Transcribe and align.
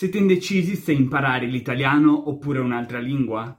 Siete 0.00 0.16
indecisi 0.16 0.76
se 0.76 0.92
imparare 0.92 1.44
l'italiano 1.44 2.30
oppure 2.30 2.58
un'altra 2.58 2.98
lingua? 2.98 3.54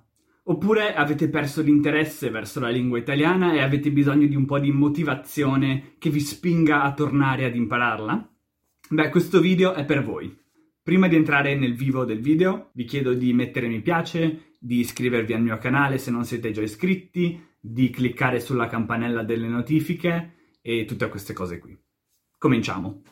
Oppure 0.46 0.96
avete 0.96 1.30
perso 1.30 1.62
l'interesse 1.62 2.32
verso 2.32 2.60
la 2.60 2.70
lingua 2.70 2.98
italiana 2.98 3.54
e 3.54 3.60
avete 3.60 3.92
bisogno 3.92 4.26
di 4.26 4.36
un 4.36 4.46
po' 4.46 4.58
di 4.58 4.72
motivazione 4.72 5.98
che 6.00 6.10
vi 6.10 6.20
spinga 6.20 6.82
a 6.82 6.96
tornare 6.96 7.46
ad 7.46 7.56
impararla? 7.56 8.28
Beh, 8.90 9.10
questo 9.10 9.40
video 9.40 9.76
è 9.76 9.86
per 9.86 10.04
voi. 10.04 10.36
Prima 10.82 11.08
di 11.08 11.16
entrare 11.16 11.56
nel 11.56 11.76
vivo 11.76 12.06
del 12.06 12.22
video, 12.22 12.72
vi 12.74 12.86
chiedo 12.86 13.14
di 13.14 13.32
mettere 13.34 13.68
mi 13.68 13.82
piace, 13.82 14.56
di 14.58 14.80
iscrivervi 14.80 15.34
al 15.34 15.44
mio 15.44 15.60
canale 15.60 16.00
se 16.00 16.10
non 16.10 16.26
siete 16.26 16.50
già 16.50 16.64
iscritti, 16.64 17.40
di 17.60 17.92
cliccare 17.92 18.40
sulla 18.40 18.66
campanella 18.66 19.22
delle 19.22 19.48
notifiche 19.48 20.56
e 20.60 20.86
tutte 20.86 21.08
queste 21.08 21.34
cose 21.34 21.60
qui. 21.60 21.78
Cominciamo! 22.40 23.04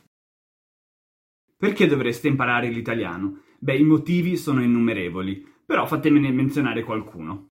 Perché 1.59 1.87
dovreste 1.87 2.29
imparare 2.29 2.69
l'italiano? 2.69 3.41
Beh, 3.59 3.75
i 3.75 3.83
motivi 3.83 4.37
sono 4.37 4.63
innumerevoli, 4.63 5.45
però 5.65 5.85
fatemene 5.85 6.31
menzionare 6.31 6.85
qualcuno. 6.85 7.49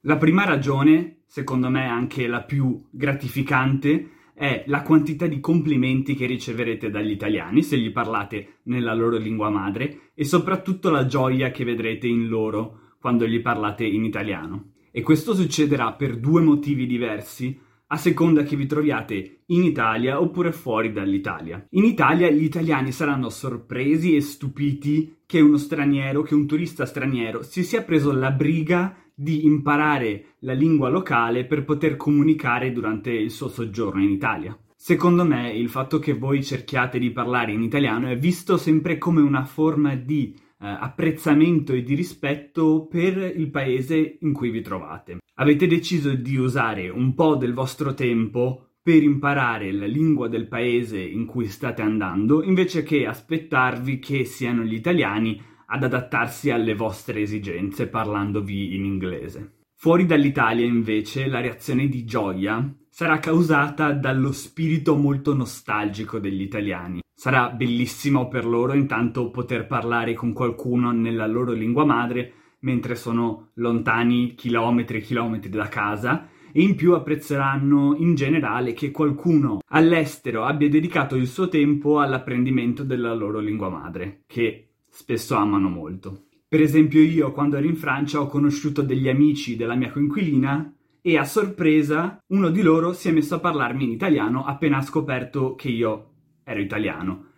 La 0.00 0.16
prima 0.16 0.44
ragione, 0.44 1.22
secondo 1.28 1.70
me 1.70 1.86
anche 1.86 2.26
la 2.26 2.42
più 2.42 2.88
gratificante, 2.90 4.10
è 4.34 4.64
la 4.66 4.82
quantità 4.82 5.28
di 5.28 5.38
complimenti 5.38 6.16
che 6.16 6.26
riceverete 6.26 6.90
dagli 6.90 7.12
italiani 7.12 7.62
se 7.62 7.78
gli 7.78 7.92
parlate 7.92 8.62
nella 8.64 8.92
loro 8.92 9.18
lingua 9.18 9.48
madre 9.48 10.10
e 10.12 10.24
soprattutto 10.24 10.90
la 10.90 11.06
gioia 11.06 11.52
che 11.52 11.62
vedrete 11.62 12.08
in 12.08 12.26
loro 12.26 12.96
quando 12.98 13.24
gli 13.24 13.40
parlate 13.40 13.84
in 13.84 14.02
italiano. 14.02 14.72
E 14.90 15.02
questo 15.02 15.32
succederà 15.32 15.92
per 15.92 16.18
due 16.18 16.42
motivi 16.42 16.86
diversi 16.86 17.56
a 17.92 17.98
seconda 17.98 18.42
che 18.42 18.56
vi 18.56 18.64
troviate 18.64 19.42
in 19.46 19.62
Italia 19.64 20.18
oppure 20.18 20.50
fuori 20.50 20.92
dall'Italia. 20.92 21.62
In 21.72 21.84
Italia 21.84 22.30
gli 22.30 22.42
italiani 22.42 22.90
saranno 22.90 23.28
sorpresi 23.28 24.16
e 24.16 24.22
stupiti 24.22 25.18
che 25.26 25.40
uno 25.40 25.58
straniero, 25.58 26.22
che 26.22 26.34
un 26.34 26.46
turista 26.46 26.86
straniero 26.86 27.42
si 27.42 27.62
sia 27.62 27.82
preso 27.82 28.10
la 28.12 28.30
briga 28.30 28.96
di 29.14 29.44
imparare 29.44 30.36
la 30.40 30.54
lingua 30.54 30.88
locale 30.88 31.44
per 31.44 31.64
poter 31.64 31.96
comunicare 31.96 32.72
durante 32.72 33.10
il 33.10 33.30
suo 33.30 33.48
soggiorno 33.48 34.02
in 34.02 34.10
Italia. 34.10 34.58
Secondo 34.74 35.24
me 35.26 35.52
il 35.52 35.68
fatto 35.68 35.98
che 35.98 36.14
voi 36.14 36.42
cerchiate 36.42 36.98
di 36.98 37.10
parlare 37.10 37.52
in 37.52 37.62
italiano 37.62 38.08
è 38.08 38.16
visto 38.16 38.56
sempre 38.56 38.96
come 38.96 39.20
una 39.20 39.44
forma 39.44 39.94
di 39.96 40.34
apprezzamento 40.62 41.72
e 41.72 41.82
di 41.82 41.94
rispetto 41.94 42.86
per 42.86 43.16
il 43.36 43.50
paese 43.50 44.18
in 44.20 44.32
cui 44.32 44.50
vi 44.50 44.60
trovate. 44.60 45.18
Avete 45.34 45.66
deciso 45.66 46.14
di 46.14 46.36
usare 46.36 46.88
un 46.88 47.14
po' 47.14 47.34
del 47.36 47.52
vostro 47.52 47.94
tempo 47.94 48.68
per 48.82 49.02
imparare 49.02 49.72
la 49.72 49.86
lingua 49.86 50.28
del 50.28 50.48
paese 50.48 51.00
in 51.00 51.26
cui 51.26 51.46
state 51.46 51.82
andando, 51.82 52.42
invece 52.42 52.82
che 52.82 53.06
aspettarvi 53.06 53.98
che 53.98 54.24
siano 54.24 54.62
gli 54.62 54.74
italiani 54.74 55.40
ad 55.66 55.84
adattarsi 55.84 56.50
alle 56.50 56.74
vostre 56.74 57.20
esigenze 57.20 57.88
parlandovi 57.88 58.74
in 58.74 58.84
inglese. 58.84 59.60
Fuori 59.76 60.04
dall'Italia, 60.04 60.66
invece, 60.66 61.26
la 61.26 61.40
reazione 61.40 61.88
di 61.88 62.04
gioia 62.04 62.72
sarà 62.88 63.18
causata 63.18 63.92
dallo 63.92 64.30
spirito 64.30 64.96
molto 64.96 65.34
nostalgico 65.34 66.18
degli 66.18 66.42
italiani. 66.42 67.00
Sarà 67.22 67.50
bellissimo 67.50 68.26
per 68.26 68.44
loro 68.44 68.74
intanto 68.74 69.30
poter 69.30 69.68
parlare 69.68 70.12
con 70.12 70.32
qualcuno 70.32 70.90
nella 70.90 71.28
loro 71.28 71.52
lingua 71.52 71.84
madre 71.84 72.32
mentre 72.62 72.96
sono 72.96 73.50
lontani 73.54 74.34
chilometri 74.34 74.98
e 74.98 75.00
chilometri 75.02 75.48
da 75.48 75.68
casa 75.68 76.26
e 76.50 76.62
in 76.62 76.74
più 76.74 76.94
apprezzeranno 76.94 77.94
in 77.96 78.16
generale 78.16 78.72
che 78.72 78.90
qualcuno 78.90 79.60
all'estero 79.68 80.42
abbia 80.42 80.68
dedicato 80.68 81.14
il 81.14 81.28
suo 81.28 81.48
tempo 81.48 82.00
all'apprendimento 82.00 82.82
della 82.82 83.14
loro 83.14 83.38
lingua 83.38 83.68
madre, 83.68 84.22
che 84.26 84.70
spesso 84.88 85.36
amano 85.36 85.68
molto. 85.68 86.24
Per 86.48 86.60
esempio 86.60 87.00
io 87.00 87.30
quando 87.30 87.56
ero 87.56 87.68
in 87.68 87.76
Francia 87.76 88.20
ho 88.20 88.26
conosciuto 88.26 88.82
degli 88.82 89.08
amici 89.08 89.54
della 89.54 89.76
mia 89.76 89.92
coinquilina 89.92 90.74
e 91.00 91.16
a 91.16 91.24
sorpresa 91.24 92.18
uno 92.30 92.50
di 92.50 92.62
loro 92.62 92.92
si 92.92 93.10
è 93.10 93.12
messo 93.12 93.36
a 93.36 93.38
parlarmi 93.38 93.84
in 93.84 93.90
italiano 93.92 94.44
appena 94.44 94.78
ha 94.78 94.82
scoperto 94.82 95.54
che 95.54 95.68
io 95.68 96.11
ero 96.44 96.60
italiano. 96.60 97.30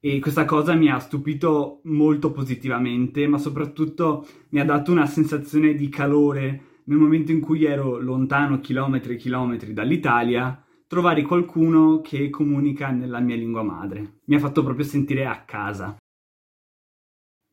E 0.00 0.18
questa 0.18 0.44
cosa 0.46 0.74
mi 0.74 0.90
ha 0.90 0.98
stupito 0.98 1.80
molto 1.84 2.32
positivamente, 2.32 3.26
ma 3.26 3.36
soprattutto 3.36 4.26
mi 4.50 4.60
ha 4.60 4.64
dato 4.64 4.92
una 4.92 5.06
sensazione 5.06 5.74
di 5.74 5.88
calore 5.88 6.64
nel 6.84 6.98
momento 6.98 7.32
in 7.32 7.40
cui 7.40 7.64
ero 7.64 7.98
lontano 7.98 8.60
chilometri 8.60 9.14
e 9.14 9.16
chilometri 9.16 9.72
dall'Italia, 9.72 10.64
trovare 10.86 11.22
qualcuno 11.22 12.00
che 12.00 12.30
comunica 12.30 12.90
nella 12.90 13.20
mia 13.20 13.36
lingua 13.36 13.62
madre. 13.62 14.20
Mi 14.24 14.34
ha 14.34 14.40
fatto 14.40 14.64
proprio 14.64 14.84
sentire 14.84 15.26
a 15.26 15.44
casa. 15.44 15.96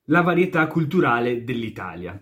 La 0.05 0.21
varietà 0.21 0.65
culturale 0.67 1.43
dell'Italia. 1.43 2.19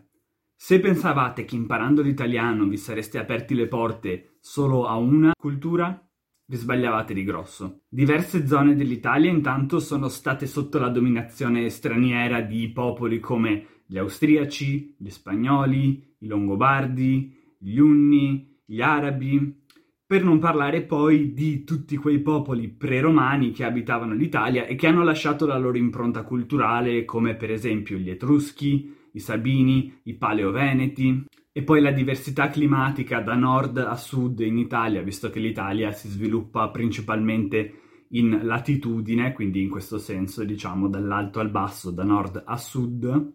Se 0.57 0.79
pensavate 0.79 1.46
che 1.46 1.56
imparando 1.56 2.02
l'italiano 2.02 2.66
vi 2.66 2.78
sareste 2.78 3.17
aperti 3.17 3.53
le 3.53 3.67
porte 3.67 4.38
solo 4.41 4.88
a 4.88 4.96
una 4.96 5.31
cultura, 5.38 6.04
vi 6.47 6.57
sbagliavate 6.57 7.13
di 7.13 7.23
grosso. 7.23 7.81
Diverse 7.89 8.45
zone 8.47 8.75
dell'Italia 8.75 9.29
intanto 9.29 9.79
sono 9.79 10.07
state 10.07 10.45
sotto 10.45 10.78
la 10.78 10.89
dominazione 10.89 11.69
straniera 11.69 12.41
di 12.41 12.69
popoli 12.72 13.19
come 13.19 13.66
gli 13.85 13.97
austriaci, 13.97 14.95
gli 14.97 15.09
spagnoli, 15.09 16.16
i 16.19 16.28
longobardi, 16.28 17.34
gli 17.57 17.78
unni, 17.78 18.59
gli 18.66 18.81
arabi, 18.81 19.63
per 20.07 20.23
non 20.23 20.38
parlare 20.38 20.84
poi 20.84 21.34
di 21.34 21.63
tutti 21.63 21.97
quei 21.97 22.19
popoli 22.19 22.69
pre-romani 22.69 23.51
che 23.51 23.63
abitavano 23.63 24.13
l'Italia 24.13 24.67
e 24.67 24.75
che 24.75 24.85
hanno 24.85 25.03
lasciato 25.03 25.47
la 25.47 25.57
loro 25.57 25.78
impronta 25.78 26.23
culturale, 26.23 27.05
come 27.05 27.35
per 27.35 27.50
esempio 27.51 27.97
gli 27.97 28.09
Etruschi, 28.11 28.94
i 29.13 29.19
Sabini, 29.19 30.01
i 30.03 30.13
Paleoveneti, 30.13 31.25
e 31.57 31.63
poi 31.63 31.79
la 31.79 31.91
diversità 31.91 32.49
climatica 32.49 33.21
da 33.21 33.33
nord 33.33 33.77
a 33.77 33.95
sud 33.95 34.41
in 34.41 34.57
Italia, 34.57 35.01
visto 35.01 35.29
che 35.29 35.39
l'Italia 35.39 35.93
si 35.93 36.09
sviluppa 36.09 36.67
principalmente 36.67 38.05
in 38.09 38.41
latitudine, 38.43 39.31
quindi 39.31 39.61
in 39.61 39.69
questo 39.69 39.97
senso 39.97 40.43
diciamo 40.43 40.89
dall'alto 40.89 41.39
al 41.39 41.49
basso, 41.49 41.91
da 41.91 42.03
nord 42.03 42.43
a 42.45 42.57
sud, 42.57 43.33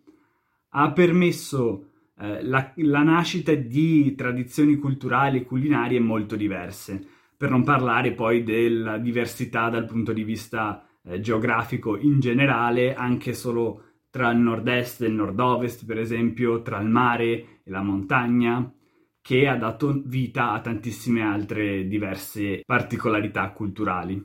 ha 0.69 0.93
permesso 0.93 1.93
eh, 2.19 2.45
la, 2.45 2.71
la 2.77 3.03
nascita 3.03 3.55
di 3.55 4.15
tradizioni 4.15 4.77
culturali 4.77 5.39
e 5.39 5.45
culinarie 5.45 5.99
molto 5.99 6.37
diverse, 6.37 7.03
per 7.35 7.49
non 7.49 7.65
parlare 7.65 8.13
poi 8.13 8.43
della 8.43 8.99
diversità 8.99 9.71
dal 9.71 9.87
punto 9.87 10.13
di 10.13 10.25
vista 10.25 10.87
eh, 11.05 11.21
geografico 11.21 11.97
in 11.97 12.21
generale, 12.21 12.93
anche 12.95 13.33
solo 13.33 13.85
tra 14.11 14.31
il 14.31 14.39
nord-est 14.39 15.03
e 15.03 15.07
il 15.07 15.15
nord-ovest, 15.15 15.87
per 15.87 15.99
esempio, 15.99 16.61
tra 16.63 16.81
il 16.81 16.89
mare 16.89 17.60
la 17.71 17.83
montagna, 17.83 18.71
che 19.23 19.47
ha 19.47 19.57
dato 19.57 20.03
vita 20.05 20.53
a 20.53 20.61
tantissime 20.61 21.23
altre 21.23 21.87
diverse 21.87 22.63
particolarità 22.65 23.51
culturali. 23.51 24.23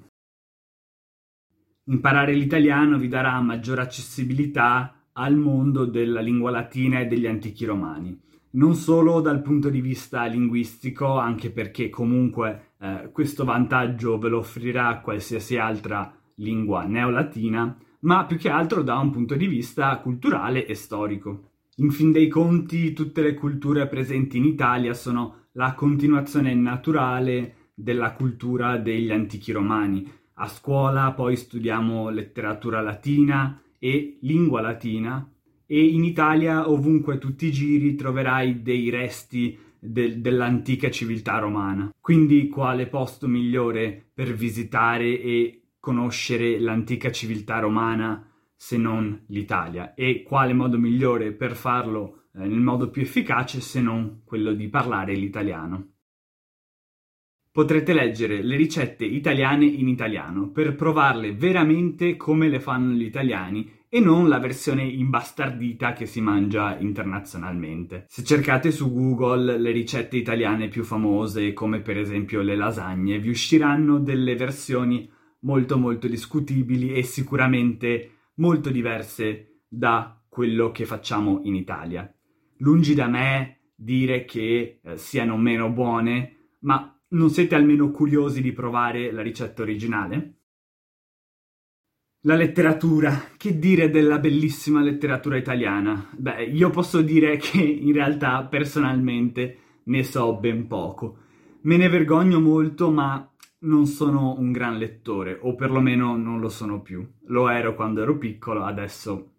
Imparare 1.87 2.33
l'italiano 2.33 2.97
vi 2.97 3.07
darà 3.07 3.39
maggiore 3.41 3.81
accessibilità 3.81 5.09
al 5.13 5.35
mondo 5.35 5.85
della 5.85 6.19
lingua 6.21 6.49
latina 6.49 6.99
e 6.99 7.05
degli 7.05 7.27
antichi 7.27 7.65
romani, 7.65 8.19
non 8.51 8.73
solo 8.73 9.21
dal 9.21 9.41
punto 9.41 9.69
di 9.69 9.81
vista 9.81 10.25
linguistico, 10.25 11.17
anche 11.17 11.51
perché 11.51 11.89
comunque 11.89 12.73
eh, 12.79 13.09
questo 13.11 13.45
vantaggio 13.45 14.17
ve 14.17 14.29
lo 14.29 14.39
offrirà 14.39 14.99
qualsiasi 14.99 15.57
altra 15.57 16.11
lingua 16.35 16.83
neolatina, 16.83 17.77
ma 17.99 18.25
più 18.25 18.37
che 18.37 18.49
altro 18.49 18.81
da 18.81 18.97
un 18.97 19.11
punto 19.11 19.35
di 19.35 19.47
vista 19.47 19.95
culturale 19.99 20.65
e 20.65 20.73
storico. 20.73 21.51
In 21.79 21.91
fin 21.91 22.13
dei 22.13 22.29
conti, 22.29 22.93
tutte 22.93 23.21
le 23.21 23.33
culture 23.33 23.85
presenti 23.87 24.37
in 24.37 24.45
Italia 24.45 24.93
sono 24.93 25.47
la 25.53 25.73
continuazione 25.73 26.53
naturale 26.53 27.71
della 27.73 28.13
cultura 28.13 28.77
degli 28.77 29.11
antichi 29.11 29.51
romani. 29.51 30.09
A 30.35 30.47
scuola 30.47 31.11
poi 31.11 31.35
studiamo 31.35 32.09
letteratura 32.09 32.79
latina 32.79 33.61
e 33.77 34.19
lingua 34.21 34.61
latina 34.61 35.29
e 35.65 35.85
in 35.85 36.05
Italia 36.05 36.69
ovunque 36.69 37.17
tu 37.17 37.35
ti 37.35 37.51
giri 37.51 37.95
troverai 37.95 38.61
dei 38.61 38.89
resti 38.89 39.57
de- 39.77 40.21
dell'antica 40.21 40.89
civiltà 40.89 41.39
romana. 41.39 41.89
Quindi 41.99 42.47
quale 42.47 42.87
posto 42.87 43.27
migliore 43.27 44.11
per 44.13 44.33
visitare 44.33 45.19
e 45.19 45.61
conoscere 45.81 46.57
l'antica 46.57 47.11
civiltà 47.11 47.59
romana 47.59 48.25
se 48.55 48.77
non 48.77 49.25
l'Italia 49.27 49.93
e 49.93 50.23
quale 50.23 50.53
modo 50.53 50.77
migliore 50.77 51.33
per 51.33 51.55
farlo 51.55 52.27
eh, 52.33 52.45
nel 52.45 52.59
modo 52.59 52.89
più 52.89 53.01
efficace 53.01 53.59
se 53.59 53.81
non 53.81 54.21
quello 54.23 54.53
di 54.53 54.67
parlare 54.69 55.13
l'italiano. 55.13 55.89
Potrete 57.51 57.93
leggere 57.93 58.41
le 58.41 58.57
ricette 58.57 59.05
italiane 59.05 59.65
in 59.65 59.87
italiano 59.87 60.49
per 60.49 60.75
provarle 60.75 61.33
veramente 61.33 62.17
come 62.17 62.49
le 62.49 62.59
fanno 62.59 62.91
gli 62.91 63.03
italiani 63.03 63.71
e 63.87 64.01
non 64.01 64.27
la 64.27 64.39
versione 64.39 64.83
imbastardita 64.83 65.93
che 65.93 66.05
si 66.05 66.19
mangia 66.19 66.77
internazionalmente. 66.77 68.07
Se 68.09 68.25
cercate 68.25 68.71
su 68.71 68.91
Google 68.91 69.57
le 69.57 69.71
ricette 69.71 70.17
italiane 70.17 70.67
più 70.67 70.83
famose, 70.83 71.53
come 71.53 71.79
per 71.79 71.97
esempio 71.97 72.41
le 72.41 72.57
lasagne, 72.57 73.19
vi 73.19 73.29
usciranno 73.29 73.99
delle 73.99 74.35
versioni 74.35 75.09
molto 75.43 75.77
molto 75.77 76.09
discutibili 76.09 76.93
e 76.93 77.03
sicuramente 77.03 78.09
molto 78.35 78.69
diverse 78.69 79.61
da 79.67 80.21
quello 80.27 80.71
che 80.71 80.85
facciamo 80.85 81.41
in 81.43 81.55
Italia. 81.55 82.11
Lungi 82.57 82.93
da 82.93 83.07
me 83.07 83.71
dire 83.75 84.25
che 84.25 84.79
eh, 84.81 84.97
siano 84.97 85.37
meno 85.37 85.69
buone, 85.69 86.53
ma 86.59 86.97
non 87.09 87.29
siete 87.29 87.55
almeno 87.55 87.91
curiosi 87.91 88.41
di 88.41 88.51
provare 88.51 89.11
la 89.11 89.21
ricetta 89.21 89.61
originale? 89.61 90.33
La 92.25 92.35
letteratura, 92.35 93.29
che 93.37 93.59
dire 93.59 93.91
della 93.91 94.17
bellissima 94.17 94.81
letteratura 94.81 95.37
italiana? 95.37 96.09
Beh, 96.17 96.45
io 96.45 96.71
posso 96.71 97.01
dire 97.01 97.37
che 97.37 97.61
in 97.61 97.93
realtà 97.93 98.43
personalmente 98.45 99.59
ne 99.83 100.03
so 100.03 100.35
ben 100.37 100.65
poco. 100.65 101.19
Me 101.61 101.77
ne 101.77 101.87
vergogno 101.87 102.39
molto, 102.39 102.89
ma 102.89 103.31
non 103.65 103.85
sono 103.85 104.35
un 104.37 104.51
gran 104.51 104.77
lettore, 104.77 105.37
o 105.41 105.55
perlomeno 105.55 106.15
non 106.17 106.39
lo 106.39 106.49
sono 106.49 106.81
più. 106.81 107.05
Lo 107.27 107.49
ero 107.49 107.75
quando 107.75 108.01
ero 108.01 108.17
piccolo, 108.17 108.63
adesso 108.63 109.33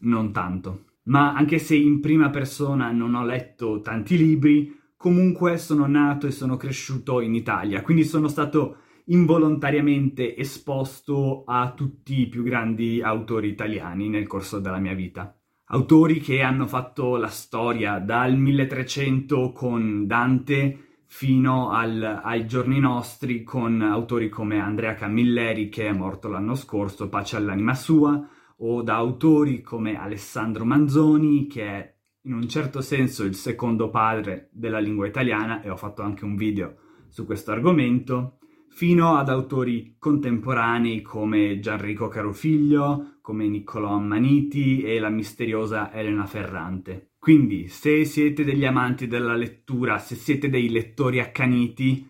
non 0.00 0.32
tanto. 0.32 0.84
Ma 1.04 1.34
anche 1.34 1.58
se 1.58 1.74
in 1.74 2.00
prima 2.00 2.30
persona 2.30 2.90
non 2.92 3.14
ho 3.14 3.24
letto 3.24 3.80
tanti 3.80 4.16
libri, 4.16 4.78
comunque 4.96 5.56
sono 5.56 5.86
nato 5.86 6.26
e 6.26 6.30
sono 6.30 6.56
cresciuto 6.56 7.20
in 7.20 7.34
Italia, 7.34 7.82
quindi 7.82 8.04
sono 8.04 8.28
stato 8.28 8.76
involontariamente 9.06 10.36
esposto 10.36 11.44
a 11.46 11.72
tutti 11.72 12.20
i 12.20 12.28
più 12.28 12.42
grandi 12.42 13.00
autori 13.02 13.48
italiani 13.48 14.08
nel 14.08 14.26
corso 14.26 14.60
della 14.60 14.78
mia 14.78 14.94
vita. 14.94 15.34
Autori 15.72 16.20
che 16.20 16.42
hanno 16.42 16.66
fatto 16.66 17.16
la 17.16 17.28
storia 17.28 17.98
dal 17.98 18.36
1300 18.36 19.52
con 19.52 20.06
Dante 20.06 20.89
fino 21.12 21.70
al, 21.70 22.20
ai 22.22 22.46
giorni 22.46 22.78
nostri 22.78 23.42
con 23.42 23.82
autori 23.82 24.28
come 24.28 24.60
Andrea 24.60 24.94
Camilleri 24.94 25.68
che 25.68 25.88
è 25.88 25.92
morto 25.92 26.28
l'anno 26.28 26.54
scorso, 26.54 27.08
pace 27.08 27.34
all'anima 27.36 27.74
sua, 27.74 28.26
o 28.58 28.82
da 28.82 28.94
autori 28.94 29.60
come 29.60 29.98
Alessandro 29.98 30.64
Manzoni 30.64 31.48
che 31.48 31.64
è 31.64 31.94
in 32.22 32.34
un 32.34 32.48
certo 32.48 32.80
senso 32.80 33.24
il 33.24 33.34
secondo 33.34 33.90
padre 33.90 34.50
della 34.52 34.78
lingua 34.78 35.08
italiana 35.08 35.62
e 35.62 35.68
ho 35.68 35.76
fatto 35.76 36.02
anche 36.02 36.24
un 36.24 36.36
video 36.36 36.76
su 37.08 37.26
questo 37.26 37.50
argomento, 37.50 38.38
fino 38.68 39.16
ad 39.16 39.28
autori 39.28 39.96
contemporanei 39.98 41.02
come 41.02 41.58
Gianrico 41.58 42.06
Carofiglio, 42.06 43.16
come 43.20 43.48
Niccolò 43.48 43.94
Ammaniti 43.94 44.82
e 44.82 45.00
la 45.00 45.10
misteriosa 45.10 45.92
Elena 45.92 46.24
Ferrante. 46.26 47.09
Quindi, 47.20 47.68
se 47.68 48.06
siete 48.06 48.44
degli 48.44 48.64
amanti 48.64 49.06
della 49.06 49.36
lettura, 49.36 49.98
se 49.98 50.14
siete 50.14 50.48
dei 50.48 50.70
lettori 50.70 51.20
accaniti, 51.20 52.08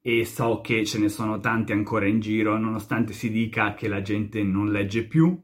e 0.00 0.24
so 0.24 0.62
che 0.62 0.86
ce 0.86 0.98
ne 0.98 1.10
sono 1.10 1.40
tanti 1.40 1.72
ancora 1.72 2.06
in 2.06 2.20
giro, 2.20 2.56
nonostante 2.56 3.12
si 3.12 3.30
dica 3.30 3.74
che 3.74 3.86
la 3.86 4.00
gente 4.00 4.42
non 4.42 4.70
legge 4.70 5.04
più, 5.04 5.38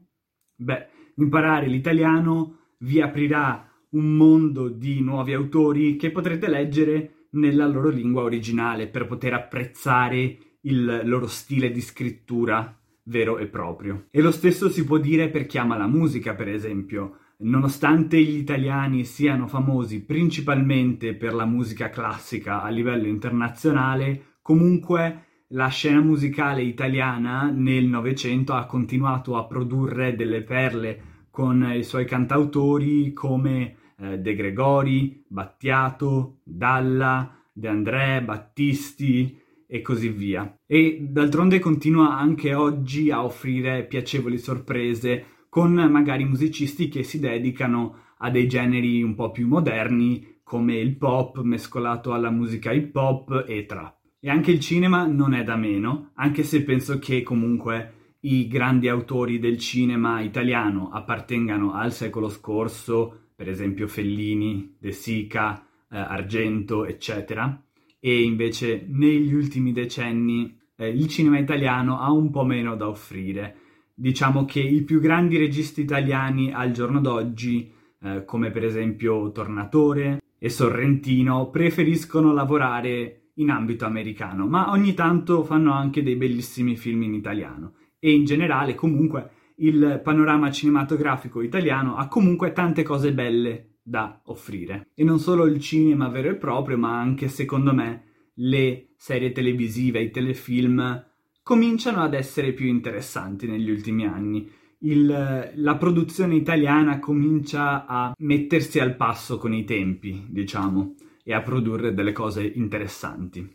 beh, 0.55 0.87
imparare 1.17 1.67
l'italiano 1.67 2.71
vi 2.79 2.99
aprirà 2.99 3.71
un 3.89 4.15
mondo 4.15 4.67
di 4.67 4.99
nuovi 4.99 5.33
autori 5.33 5.95
che 5.95 6.09
potrete 6.09 6.49
leggere 6.49 7.27
nella 7.33 7.67
loro 7.67 7.89
lingua 7.89 8.23
originale 8.23 8.87
per 8.87 9.05
poter 9.05 9.33
apprezzare 9.33 10.37
il 10.61 11.01
loro 11.03 11.27
stile 11.27 11.69
di 11.69 11.81
scrittura 11.81 12.75
vero 13.03 13.37
e 13.37 13.45
proprio. 13.45 14.07
E 14.09 14.21
lo 14.21 14.31
stesso 14.31 14.69
si 14.69 14.83
può 14.83 14.97
dire 14.97 15.29
per 15.29 15.45
chi 15.45 15.59
ama 15.59 15.77
la 15.77 15.87
musica, 15.87 16.33
per 16.33 16.47
esempio 16.47 17.19
Nonostante 17.39 18.19
gli 18.19 18.35
italiani 18.35 19.03
siano 19.03 19.47
famosi 19.47 20.03
principalmente 20.03 21.13
per 21.13 21.35
la 21.35 21.45
musica 21.45 21.89
classica 21.89 22.63
a 22.63 22.69
livello 22.69 23.05
internazionale, 23.05 24.37
comunque 24.41 25.25
la 25.49 25.67
scena 25.67 26.01
musicale 26.01 26.63
italiana 26.63 27.51
nel 27.53 27.85
Novecento 27.85 28.53
ha 28.53 28.65
continuato 28.65 29.37
a 29.37 29.45
produrre 29.45 30.15
delle 30.15 30.41
perle 30.41 31.01
con 31.29 31.71
i 31.75 31.83
suoi 31.83 32.05
cantautori 32.05 33.13
come 33.13 33.75
eh, 33.99 34.17
De 34.17 34.33
Gregori, 34.33 35.23
Battiato, 35.27 36.39
Dalla, 36.43 37.37
De 37.53 37.67
André, 37.67 38.23
Battisti 38.23 39.39
e 39.67 39.81
così 39.83 40.09
via. 40.09 40.57
E 40.65 41.05
d'altronde 41.07 41.59
continua 41.59 42.17
anche 42.17 42.55
oggi 42.55 43.11
a 43.11 43.23
offrire 43.23 43.85
piacevoli 43.85 44.39
sorprese 44.39 45.25
con 45.49 45.73
magari 45.73 46.25
musicisti 46.25 46.87
che 46.87 47.03
si 47.03 47.19
dedicano 47.19 48.05
a 48.19 48.29
dei 48.29 48.47
generi 48.47 49.01
un 49.01 49.15
po' 49.15 49.31
più 49.31 49.47
moderni 49.47 50.39
come 50.43 50.77
il 50.77 50.95
pop 50.95 51.41
mescolato 51.41 52.13
alla 52.13 52.31
musica 52.31 52.71
hip 52.71 52.95
hop 52.95 53.45
e 53.47 53.65
trap. 53.65 53.95
E 54.19 54.29
anche 54.29 54.51
il 54.51 54.59
cinema 54.59 55.05
non 55.05 55.33
è 55.33 55.43
da 55.43 55.55
meno, 55.55 56.11
anche 56.15 56.43
se 56.43 56.63
penso 56.63 56.99
che 56.99 57.21
comunque 57.21 57.93
i 58.21 58.47
grandi 58.47 58.87
autori 58.87 59.39
del 59.39 59.57
cinema 59.57 60.21
italiano 60.21 60.89
appartengano 60.89 61.73
al 61.73 61.91
secolo 61.91 62.29
scorso, 62.29 63.31
per 63.35 63.47
esempio 63.47 63.87
Fellini, 63.87 64.75
De 64.79 64.91
Sica, 64.91 65.67
eh, 65.89 65.97
Argento, 65.97 66.85
eccetera, 66.85 67.61
e 67.99 68.21
invece 68.21 68.85
negli 68.89 69.33
ultimi 69.33 69.71
decenni 69.71 70.57
eh, 70.75 70.89
il 70.89 71.07
cinema 71.07 71.39
italiano 71.39 71.99
ha 71.99 72.11
un 72.11 72.31
po' 72.31 72.45
meno 72.45 72.75
da 72.75 72.87
offrire 72.87 73.55
diciamo 73.99 74.45
che 74.45 74.59
i 74.59 74.83
più 74.83 74.99
grandi 74.99 75.37
registi 75.37 75.81
italiani 75.81 76.53
al 76.53 76.71
giorno 76.71 77.01
d'oggi, 77.01 77.71
eh, 78.03 78.25
come 78.25 78.51
per 78.51 78.63
esempio 78.63 79.31
Tornatore 79.31 80.21
e 80.37 80.49
Sorrentino, 80.49 81.49
preferiscono 81.49 82.31
lavorare 82.31 83.31
in 83.37 83.49
ambito 83.49 83.85
americano, 83.85 84.45
ma 84.45 84.69
ogni 84.69 84.93
tanto 84.93 85.43
fanno 85.43 85.73
anche 85.73 86.03
dei 86.03 86.15
bellissimi 86.15 86.75
film 86.75 87.01
in 87.03 87.15
italiano. 87.15 87.73
E 87.97 88.11
in 88.11 88.25
generale, 88.25 88.75
comunque, 88.75 89.31
il 89.57 89.99
panorama 90.03 90.51
cinematografico 90.51 91.41
italiano 91.41 91.95
ha 91.95 92.07
comunque 92.07 92.51
tante 92.51 92.83
cose 92.83 93.13
belle 93.13 93.77
da 93.81 94.21
offrire. 94.25 94.89
E 94.93 95.03
non 95.03 95.17
solo 95.17 95.47
il 95.47 95.59
cinema 95.59 96.07
vero 96.09 96.29
e 96.29 96.35
proprio, 96.35 96.77
ma 96.77 96.99
anche, 96.99 97.27
secondo 97.29 97.73
me, 97.73 98.03
le 98.35 98.93
serie 98.95 99.31
televisive, 99.31 100.01
i 100.01 100.11
telefilm 100.11 101.03
cominciano 101.47 102.01
ad 102.01 102.13
essere 102.13 102.51
più 102.51 102.65
interessanti 102.65 103.47
negli 103.47 103.69
ultimi 103.69 104.05
anni. 104.05 104.51
Il, 104.79 105.53
la 105.55 105.77
produzione 105.77 106.35
italiana 106.35 106.99
comincia 106.99 107.85
a 107.85 108.13
mettersi 108.17 108.81
al 108.81 108.97
passo 108.97 109.37
con 109.37 109.53
i 109.53 109.63
tempi, 109.63 110.25
diciamo, 110.27 110.95
e 111.23 111.33
a 111.33 111.41
produrre 111.41 111.93
delle 111.93 112.11
cose 112.11 112.43
interessanti. 112.43 113.49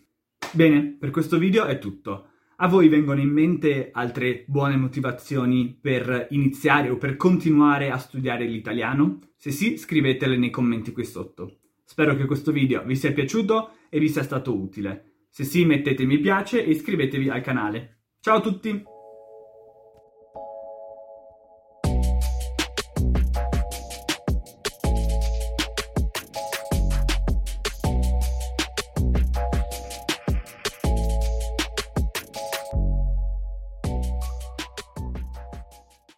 Bene, 0.52 0.96
per 0.98 1.10
questo 1.10 1.36
video 1.36 1.66
è 1.66 1.78
tutto. 1.78 2.28
A 2.56 2.66
voi 2.66 2.88
vengono 2.88 3.20
in 3.20 3.28
mente 3.28 3.90
altre 3.92 4.44
buone 4.46 4.76
motivazioni 4.76 5.76
per 5.78 6.28
iniziare 6.30 6.88
o 6.88 6.96
per 6.96 7.18
continuare 7.18 7.90
a 7.90 7.98
studiare 7.98 8.46
l'italiano? 8.46 9.18
Se 9.37 9.50
sì, 9.50 9.76
scrivetele 9.76 10.38
nei 10.38 10.49
commenti 10.49 10.92
qui 10.92 11.04
sotto. 11.04 11.58
Spero 11.84 12.16
che 12.16 12.25
questo 12.25 12.52
video 12.52 12.82
vi 12.84 12.96
sia 12.96 13.12
piaciuto 13.12 13.72
e 13.90 13.99
vi 13.99 14.08
sia 14.08 14.22
stato 14.22 14.56
utile. 14.56 15.12
Se 15.34 15.44
sì 15.44 15.64
mettete 15.64 16.04
mi 16.04 16.18
piace 16.18 16.62
e 16.62 16.68
iscrivetevi 16.68 17.30
al 17.30 17.40
canale. 17.40 18.00
Ciao 18.20 18.36
a 18.36 18.40
tutti! 18.42 18.91